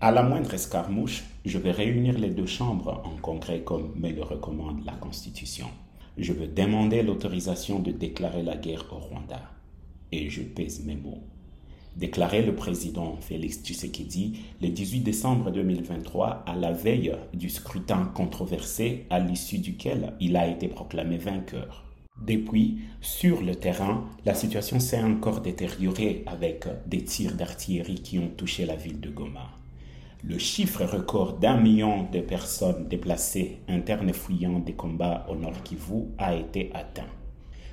[0.00, 4.22] À la moindre escarmouche, je vais réunir les deux chambres en congrès comme me le
[4.22, 5.66] recommande la Constitution.
[6.16, 9.42] Je veux demander l'autorisation de déclarer la guerre au Rwanda.
[10.12, 11.24] Et je pèse mes mots.
[11.96, 19.04] Déclaré le président Félix Tshisekedi le 18 décembre 2023 à la veille du scrutin controversé
[19.10, 21.82] à l'issue duquel il a été proclamé vainqueur.
[22.24, 28.30] Depuis, sur le terrain, la situation s'est encore détériorée avec des tirs d'artillerie qui ont
[28.36, 29.58] touché la ville de Goma.
[30.24, 36.06] Le chiffre record d'un million de personnes déplacées internes fuyant des combats au Nord Kivu
[36.18, 37.06] a été atteint.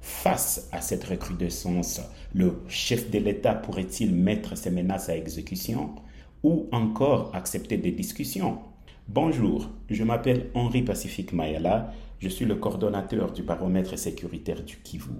[0.00, 2.00] Face à cette recrudescence,
[2.32, 5.96] le chef de l'État pourrait-il mettre ses menaces à exécution
[6.44, 8.58] ou encore accepter des discussions?
[9.08, 15.10] Bonjour, je m'appelle Henri Pacifique Mayala, je suis le coordonnateur du baromètre sécuritaire du Kivu.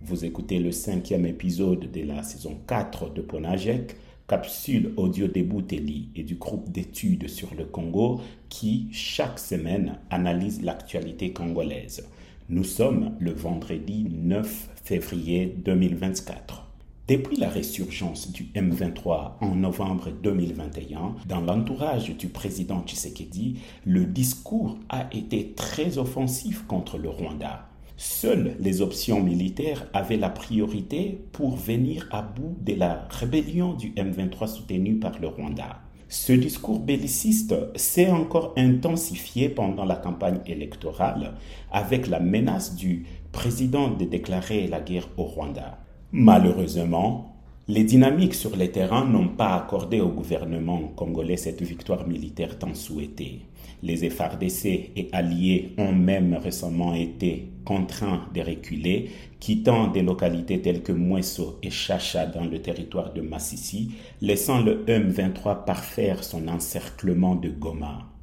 [0.00, 3.94] Vous écoutez le cinquième épisode de la saison 4 de Ponajek,
[4.28, 10.60] capsule audio des Bouteli et du groupe d'études sur le Congo qui, chaque semaine, analyse
[10.62, 12.06] l'actualité congolaise.
[12.50, 16.66] Nous sommes le vendredi 9 février 2024.
[17.08, 24.76] Depuis la résurgence du M23 en novembre 2021, dans l'entourage du président Tshisekedi, le discours
[24.90, 27.66] a été très offensif contre le Rwanda.
[28.00, 33.90] Seules les options militaires avaient la priorité pour venir à bout de la rébellion du
[33.90, 35.80] M23 soutenue par le Rwanda.
[36.06, 41.34] Ce discours belliciste s'est encore intensifié pendant la campagne électorale
[41.72, 45.80] avec la menace du président de déclarer la guerre au Rwanda.
[46.12, 47.37] Malheureusement,
[47.70, 52.72] les dynamiques sur les terrains n'ont pas accordé au gouvernement congolais cette victoire militaire tant
[52.72, 53.42] souhaitée.
[53.82, 54.64] Les FRDC
[54.96, 61.58] et alliés ont même récemment été contraints de reculer, quittant des localités telles que Mweso
[61.62, 63.90] et Chacha dans le territoire de Massissi,
[64.22, 68.17] laissant le M23 parfaire son encerclement de Goma.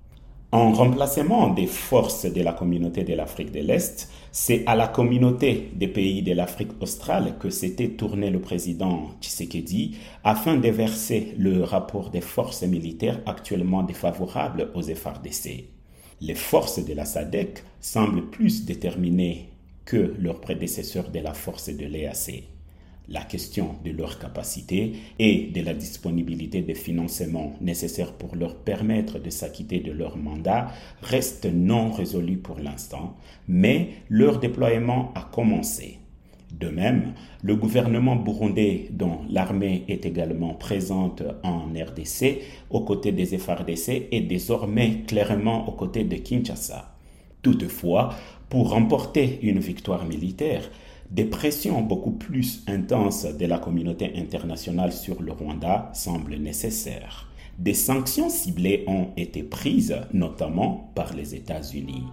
[0.55, 5.69] En remplacement des forces de la communauté de l'Afrique de l'Est, c'est à la communauté
[5.75, 11.61] des pays de l'Afrique australe que s'était tourné le président Tshisekedi afin de verser le
[11.61, 15.65] rapport des forces militaires actuellement défavorables aux FRDC.
[16.21, 19.49] Les forces de la SADC semblent plus déterminées
[19.83, 22.45] que leurs prédécesseurs de la force de l'EAC
[23.09, 29.19] la question de leur capacité et de la disponibilité des financements nécessaires pour leur permettre
[29.19, 30.71] de s'acquitter de leur mandat
[31.01, 33.15] reste non résolue pour l'instant,
[33.47, 35.99] mais leur déploiement a commencé.
[36.51, 37.13] De même,
[37.43, 44.21] le gouvernement burundais, dont l'armée est également présente en RDC aux côtés des FRDC, est
[44.21, 46.95] désormais clairement aux côtés de Kinshasa.
[47.41, 48.15] Toutefois,
[48.49, 50.69] pour remporter une victoire militaire,
[51.11, 57.27] des pressions beaucoup plus intenses de la communauté internationale sur le Rwanda semblent nécessaires.
[57.57, 62.03] Des sanctions ciblées ont été prises, notamment par les États-Unis.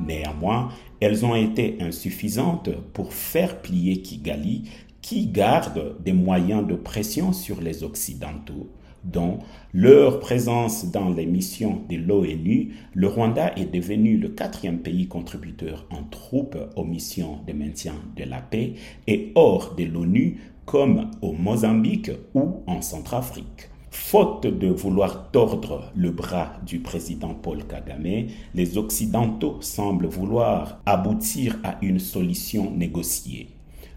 [0.00, 0.68] Néanmoins,
[1.00, 4.70] elles ont été insuffisantes pour faire plier Kigali,
[5.00, 8.70] qui garde des moyens de pression sur les Occidentaux
[9.04, 9.38] dont
[9.72, 15.86] leur présence dans les missions de l'ONU, le Rwanda est devenu le quatrième pays contributeur
[15.90, 18.74] en troupes aux missions de maintien de la paix
[19.06, 23.68] et hors de l'ONU comme au Mozambique ou en Centrafrique.
[23.90, 31.58] Faute de vouloir tordre le bras du président Paul Kagame, les Occidentaux semblent vouloir aboutir
[31.62, 33.48] à une solution négociée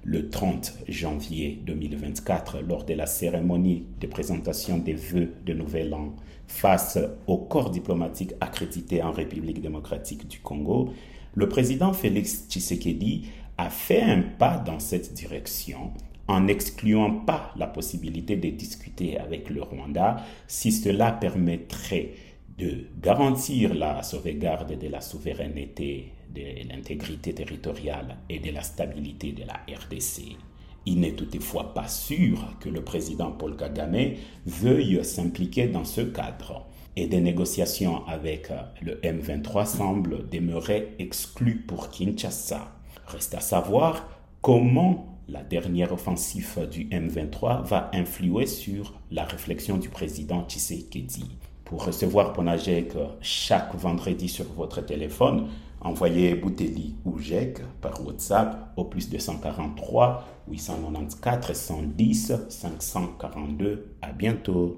[0.06, 6.14] le 30 janvier 2024 lors de la cérémonie de présentation des vœux de Nouvel An
[6.46, 10.94] face au corps diplomatique accrédité en République démocratique du Congo,
[11.34, 15.92] le président Félix Tshisekedi a fait un pas dans cette direction
[16.28, 20.18] en n'excluant pas la possibilité de discuter avec le Rwanda
[20.48, 22.12] si cela permettrait
[22.60, 29.44] de garantir la sauvegarde de la souveraineté de l'intégrité territoriale et de la stabilité de
[29.44, 30.38] la RDC.
[30.86, 34.14] Il n'est toutefois pas sûr que le président Paul Kagame
[34.46, 38.50] veuille s'impliquer dans ce cadre et des négociations avec
[38.82, 42.72] le M23 semblent demeurer exclues pour Kinshasa.
[43.08, 44.08] Reste à savoir
[44.42, 51.26] comment la dernière offensive du M23 va influer sur la réflexion du président Tshisekedi.
[51.66, 55.48] Pour recevoir Ponajek chaque vendredi sur votre téléphone,
[55.86, 63.96] Envoyez Bouteli ou GEC par WhatsApp au plus 243 894 110 542.
[64.02, 64.74] À bientôt.